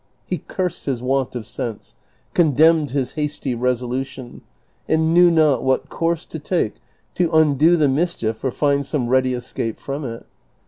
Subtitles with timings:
[0.25, 1.93] He cursed his want of sense,
[2.33, 4.41] condemned his hasty resolution,
[4.89, 6.77] and knew not what course to take
[7.13, 10.25] to undo the mischief or find some ready escape from it.